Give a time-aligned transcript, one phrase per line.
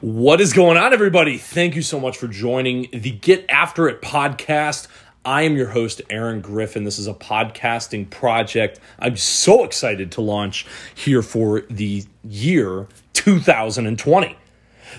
[0.00, 1.36] What is going on, everybody?
[1.36, 4.88] Thank you so much for joining the Get After It podcast.
[5.26, 6.84] I am your host, Aaron Griffin.
[6.84, 14.38] This is a podcasting project I'm so excited to launch here for the year 2020.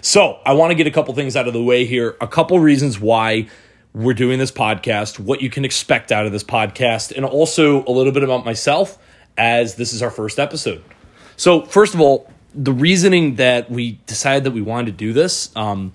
[0.02, 2.60] So, I want to get a couple things out of the way here, a couple
[2.60, 3.48] reasons why
[3.96, 7.92] we're doing this podcast, what you can expect out of this podcast, and also a
[7.92, 9.00] little bit about myself
[9.36, 10.84] as this is our first episode.
[11.38, 15.56] So, first of all, the reasoning that we decided that we wanted to do this,
[15.56, 15.94] um,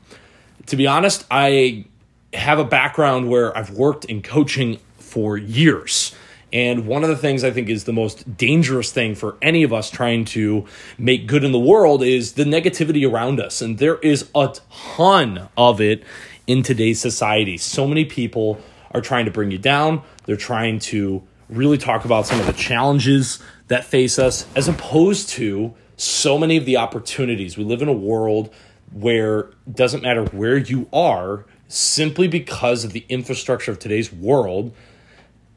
[0.66, 1.84] to be honest, I
[2.32, 6.14] have a background where I've worked in coaching for years.
[6.52, 9.72] And one of the things I think is the most dangerous thing for any of
[9.72, 10.64] us trying to
[10.96, 13.60] make good in the world is the negativity around us.
[13.60, 16.04] And there is a ton of it
[16.46, 17.58] in today's society.
[17.58, 18.60] So many people
[18.92, 22.52] are trying to bring you down, they're trying to really talk about some of the
[22.52, 27.56] challenges that face us, as opposed to so many of the opportunities.
[27.56, 28.52] We live in a world
[28.92, 34.72] where it doesn't matter where you are, simply because of the infrastructure of today's world,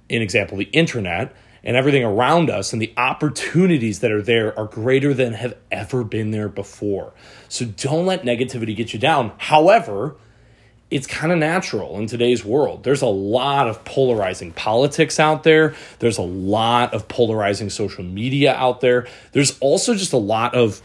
[0.08, 4.66] in example, the internet, and everything around us and the opportunities that are there are
[4.66, 7.13] greater than have ever been there before.
[7.47, 9.33] So don't let negativity get you down.
[9.38, 10.16] However,
[10.91, 12.83] it's kind of natural in today's world.
[12.83, 15.75] There's a lot of polarizing politics out there.
[15.99, 19.07] There's a lot of polarizing social media out there.
[19.31, 20.81] There's also just a lot of,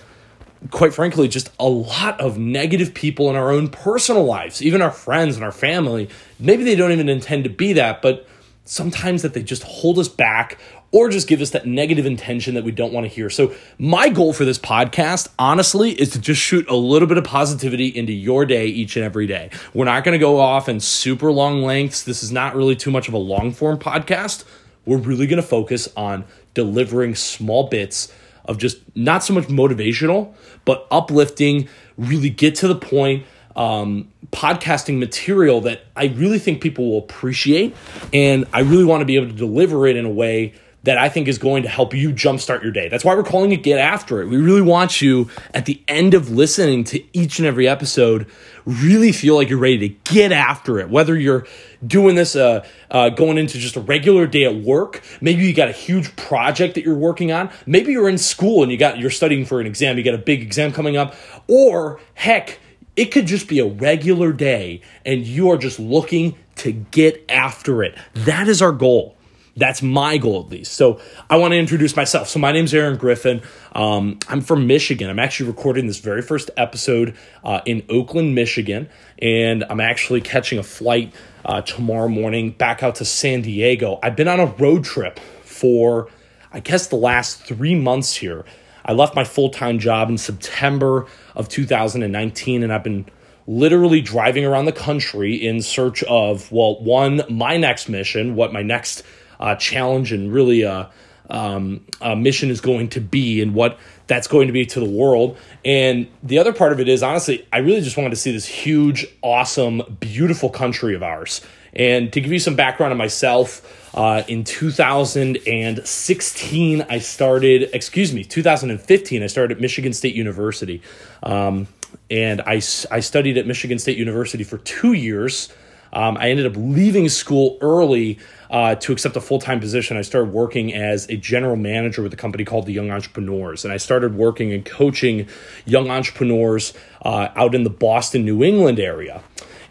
[0.71, 4.91] quite frankly, just a lot of negative people in our own personal lives, even our
[4.91, 6.11] friends and our family.
[6.39, 8.27] Maybe they don't even intend to be that, but
[8.65, 10.59] sometimes that they just hold us back
[10.91, 13.29] or just give us that negative intention that we don't want to hear.
[13.29, 17.25] So, my goal for this podcast, honestly, is to just shoot a little bit of
[17.25, 19.51] positivity into your day each and every day.
[19.75, 22.05] We're not going to go off in super long lengths.
[22.05, 24.45] This is not really too much of a long form podcast.
[24.87, 28.13] We're really going to focus on delivering small bits
[28.45, 30.35] of just not so much motivational,
[30.65, 33.25] but uplifting, really get to the point
[33.57, 37.75] um, podcasting material that I really think people will appreciate.
[38.13, 40.55] And I really want to be able to deliver it in a way
[40.85, 42.89] that I think is going to help you jumpstart your day.
[42.89, 44.29] That's why we're calling it Get After It.
[44.29, 48.27] We really want you at the end of listening to each and every episode,
[48.67, 50.91] really feel like you're ready to get after it.
[50.91, 51.47] Whether you're
[51.87, 55.69] doing this, uh, uh, going into just a regular day at work, maybe you got
[55.69, 59.09] a huge project that you're working on, maybe you're in school and you got you're
[59.09, 61.15] studying for an exam, you got a big exam coming up,
[61.49, 62.59] or heck,
[62.97, 67.83] it could just be a regular day and you are just looking to get after
[67.83, 67.97] it.
[68.15, 69.17] That is our goal.
[69.57, 70.73] That's my goal, at least.
[70.73, 71.01] So
[71.31, 72.29] I want to introduce myself.
[72.29, 73.41] So my name is Aaron Griffin.
[73.73, 75.09] Um, I'm from Michigan.
[75.09, 78.89] I'm actually recording this very first episode uh, in Oakland, Michigan,
[79.21, 84.01] and I'm actually catching a flight uh, tomorrow morning back out to San Diego.
[84.03, 86.09] I've been on a road trip for,
[86.53, 88.45] I guess, the last three months here.
[88.85, 93.07] I left my full time job in September of 2019, and I've been
[93.47, 98.63] literally driving around the country in search of, well, one, my next mission, what my
[98.63, 99.03] next
[99.41, 100.87] uh, challenge and really uh,
[101.31, 101.85] um,
[102.17, 105.37] mission is going to be, and what that's going to be to the world.
[105.65, 108.47] And the other part of it is, honestly, I really just wanted to see this
[108.47, 111.41] huge, awesome, beautiful country of ours.
[111.75, 113.63] And to give you some background on myself,
[113.95, 120.83] uh, in 2016, I started, excuse me, 2015, I started at Michigan State University.
[121.23, 121.69] Um,
[122.11, 125.53] and I, I studied at Michigan State University for two years.
[125.93, 128.19] Um, I ended up leaving school early
[128.51, 129.97] uh, to accept a full time position.
[129.97, 133.65] I started working as a general manager with a company called the Young Entrepreneurs.
[133.65, 135.29] And I started working and coaching
[135.67, 139.23] young entrepreneurs uh, out in the Boston, New England area.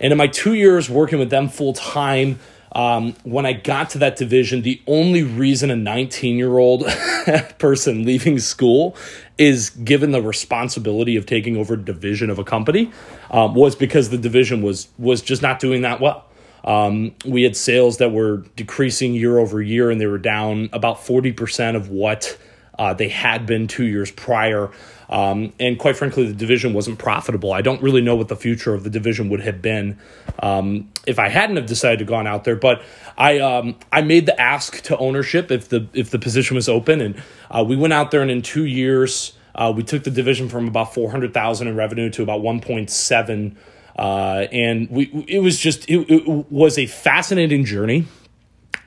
[0.04, 2.38] And in my two years working with them full time,
[2.74, 6.86] um, when I got to that division, the only reason a 19 year old
[7.58, 8.98] person leaving school
[9.38, 12.92] is given the responsibility of taking over a division of a company
[13.32, 16.26] um, was because the division was was just not doing that well.
[16.66, 20.98] Um, we had sales that were decreasing year over year, and they were down about
[20.98, 22.38] 40% of what
[22.78, 24.72] uh, they had been two years prior.
[25.10, 27.54] Um, and quite frankly, the division wasn't profitable.
[27.54, 30.00] I don't really know what the future of the division would have been
[30.40, 32.56] um, if I hadn't have decided to gone out there.
[32.56, 32.82] But
[33.18, 37.00] I um, I made the ask to ownership if the if the position was open,
[37.02, 37.22] and
[37.52, 40.68] uh, we went out there, and in two years, uh, we took the division from
[40.68, 43.58] about four hundred thousand in revenue to about one point seven.
[43.96, 48.08] Uh, and we it was just it, it was a fascinating journey.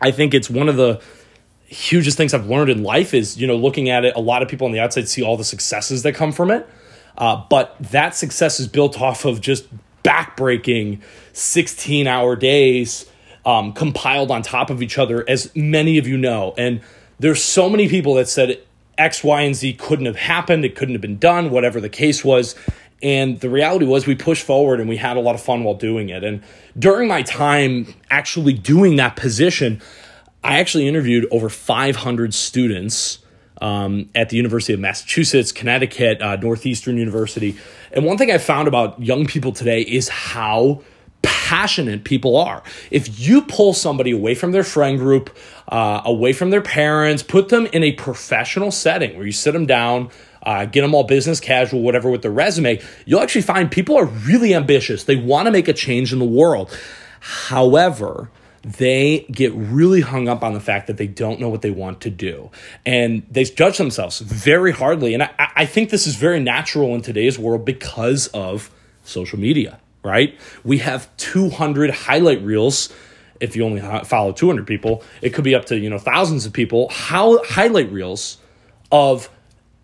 [0.00, 1.00] I think it's one of the
[1.66, 4.48] hugest things I've learned in life is, you know, looking at it, a lot of
[4.48, 6.68] people on the outside see all the successes that come from it.
[7.18, 9.66] Uh, but that success is built off of just
[10.04, 11.00] backbreaking
[11.32, 13.10] 16 hour days
[13.44, 16.54] um, compiled on top of each other, as many of you know.
[16.58, 16.80] And
[17.18, 18.60] there's so many people that said
[18.98, 22.24] X, Y, and Z couldn't have happened, it couldn't have been done, whatever the case
[22.24, 22.54] was.
[23.02, 25.74] And the reality was, we pushed forward and we had a lot of fun while
[25.74, 26.24] doing it.
[26.24, 26.42] And
[26.78, 29.80] during my time actually doing that position,
[30.46, 33.18] I actually interviewed over 500 students
[33.60, 37.56] um, at the University of Massachusetts, Connecticut, uh, Northeastern University.
[37.90, 40.82] And one thing I found about young people today is how
[41.22, 42.62] passionate people are.
[42.92, 47.48] If you pull somebody away from their friend group, uh, away from their parents, put
[47.48, 50.10] them in a professional setting where you sit them down,
[50.44, 54.06] uh, get them all business casual, whatever, with their resume, you'll actually find people are
[54.06, 55.02] really ambitious.
[55.02, 56.76] They want to make a change in the world.
[57.18, 58.30] However,
[58.66, 62.00] they get really hung up on the fact that they don't know what they want
[62.00, 62.50] to do.
[62.84, 65.14] And they judge themselves very hardly.
[65.14, 68.72] And I, I think this is very natural in today's world because of
[69.04, 70.36] social media, right?
[70.64, 72.92] We have 200 highlight reels.
[73.38, 76.52] If you only follow 200 people, it could be up to, you know, thousands of
[76.52, 76.88] people.
[76.88, 78.38] How highlight reels
[78.90, 79.30] of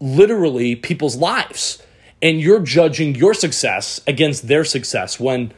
[0.00, 1.81] literally people's lives.
[2.20, 5.52] And you're judging your success against their success when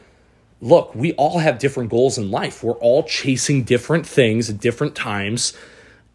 [0.61, 2.63] look, we all have different goals in life.
[2.63, 5.53] We're all chasing different things at different times,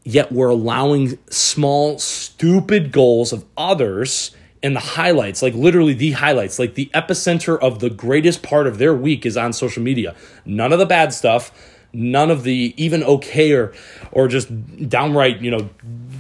[0.05, 6.59] yet we're allowing small, stupid goals of others and the highlights, like literally the highlights,
[6.59, 10.15] like the epicenter of the greatest part of their week is on social media.
[10.45, 11.51] None of the bad stuff,
[11.93, 13.73] none of the even okay or
[14.13, 14.49] or just
[14.89, 15.71] downright, you know,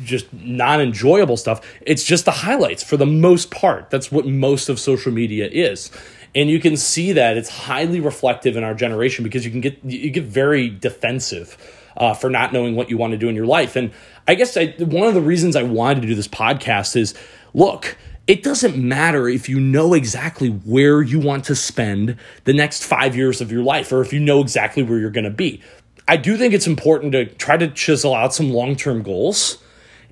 [0.05, 1.61] just non-enjoyable stuff.
[1.83, 3.91] It's just the highlights for the most part.
[3.91, 5.91] That's what most of social media is
[6.35, 9.83] and you can see that it's highly reflective in our generation because you can get
[9.85, 11.57] you get very defensive
[11.97, 13.77] uh, for not knowing what you want to do in your life.
[13.77, 13.93] And
[14.27, 17.15] I guess I, one of the reasons I wanted to do this podcast is
[17.55, 17.97] look.
[18.27, 23.17] It doesn't matter if you know exactly where you want to spend the next five
[23.17, 25.61] years of your life or if you know exactly where you're going to be.
[26.07, 29.59] I do think it's important to try to chisel out some long term goals.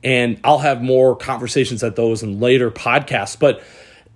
[0.02, 3.38] And I'll have more conversations at those in later podcasts.
[3.38, 3.62] But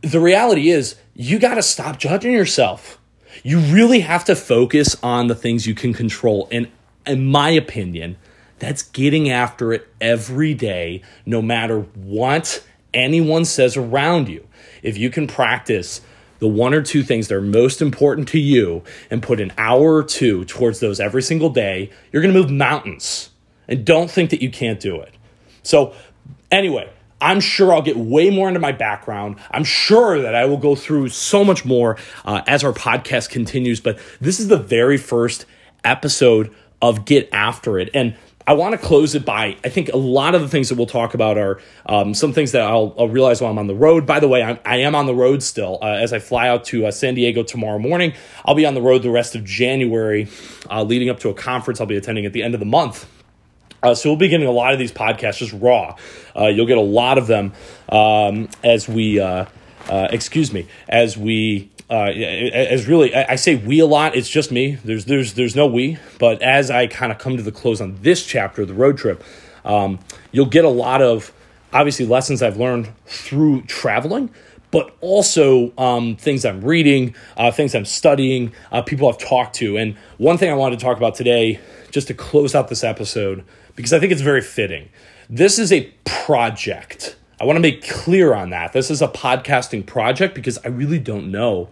[0.03, 2.99] the reality is, you got to stop judging yourself.
[3.43, 6.49] You really have to focus on the things you can control.
[6.51, 6.69] And
[7.07, 8.17] in my opinion,
[8.59, 12.65] that's getting after it every day, no matter what
[12.95, 14.47] anyone says around you.
[14.83, 16.01] If you can practice
[16.39, 19.95] the one or two things that are most important to you and put an hour
[19.95, 23.31] or two towards those every single day, you're going to move mountains.
[23.69, 25.15] And don't think that you can't do it.
[25.63, 25.95] So,
[26.51, 26.91] anyway,
[27.23, 29.37] I'm sure I'll get way more into my background.
[29.53, 33.81] I'm sure that I will go through so much more uh, as our podcast continues.
[33.81, 35.47] But this is the very first
[35.85, 36.53] episode
[36.83, 37.91] of Get After It.
[37.95, 40.75] And I want to close it by I think a lot of the things that
[40.77, 43.75] we'll talk about are um, some things that I'll, I'll, realize while I'm on the
[43.75, 44.05] road.
[44.05, 45.79] By the way, I'm, I am on the road still.
[45.81, 48.15] Uh, as I fly out to uh, San Diego tomorrow morning,
[48.45, 50.27] I'll be on the road the rest of January,
[50.69, 53.07] uh, leading up to a conference I'll be attending at the end of the month.
[53.83, 55.97] Uh, so we'll be getting a lot of these podcasts just raw.
[56.39, 57.53] Uh, you'll get a lot of them
[57.89, 59.47] um, as we, uh,
[59.89, 64.15] uh excuse me, as we, uh, as really, I, I, say we a lot.
[64.15, 64.77] It's just me.
[64.85, 65.99] There's, there's, there's no we.
[66.19, 68.97] But as I kind of come to the close on this chapter of the road
[68.97, 69.23] trip,
[69.65, 69.99] um,
[70.31, 71.33] you'll get a lot of
[71.73, 74.31] obviously lessons I've learned through traveling
[74.73, 79.77] but also um, things I'm reading, uh, things I'm studying, uh, people I've talked to.
[79.77, 81.61] And one thing I wanted to talk about today,
[81.93, 83.45] just to close out this episode,
[83.77, 84.89] because I think it's very fitting.
[85.31, 87.17] This is a project.
[87.41, 88.73] I want to make clear on that.
[88.73, 91.69] This is a podcasting project because I really don't know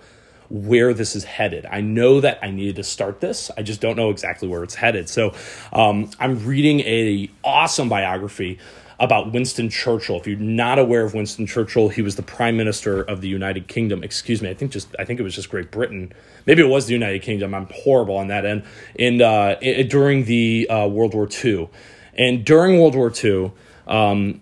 [0.50, 1.64] where this is headed.
[1.66, 3.50] I know that I needed to start this.
[3.56, 5.08] I just don't know exactly where it's headed.
[5.08, 5.32] So
[5.72, 8.58] um, I'm reading a awesome biography
[9.00, 10.18] about Winston Churchill.
[10.20, 13.66] If you're not aware of Winston Churchill, he was the Prime Minister of the United
[13.66, 14.04] Kingdom.
[14.04, 16.12] Excuse me, I think just I think it was just Great Britain.
[16.46, 17.54] Maybe it was the United Kingdom.
[17.54, 18.62] I'm horrible on that end.
[18.98, 21.70] And uh, it, during the uh, World War II,
[22.14, 23.52] and during World War II.
[23.86, 24.40] Um,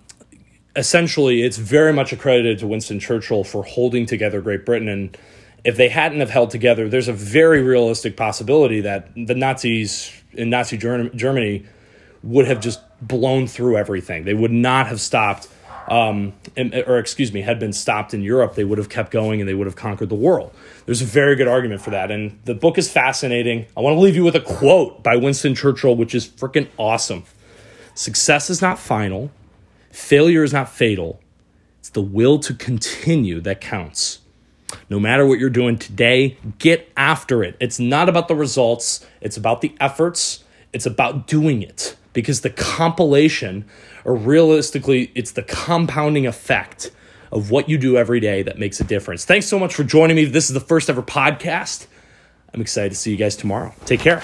[0.77, 4.89] essentially, it's very much accredited to Winston Churchill for holding together Great Britain.
[4.89, 5.17] And
[5.65, 10.51] if they hadn't have held together, there's a very realistic possibility that the Nazis in
[10.51, 11.67] Nazi Germany
[12.23, 14.25] would have just blown through everything.
[14.25, 15.49] They would not have stopped,
[15.89, 16.33] um,
[16.87, 18.55] or excuse me, had been stopped in Europe.
[18.55, 20.53] They would have kept going and they would have conquered the world.
[20.87, 22.11] There's a very good argument for that.
[22.11, 23.67] And the book is fascinating.
[23.77, 27.25] I want to leave you with a quote by Winston Churchill, which is freaking awesome.
[27.95, 29.31] Success is not final,
[29.91, 31.21] failure is not fatal.
[31.81, 34.21] It's the will to continue that counts.
[34.91, 37.57] No matter what you're doing today, get after it.
[37.61, 42.51] It's not about the results, it's about the efforts, it's about doing it because the
[42.51, 43.65] compilation,
[44.05, 46.91] or realistically, it's the compounding effect
[47.31, 49.25] of what you do every day that makes a difference.
[49.25, 50.25] Thanks so much for joining me.
[50.25, 51.87] This is the first ever podcast.
[52.53, 53.75] I'm excited to see you guys tomorrow.
[53.85, 54.23] Take care.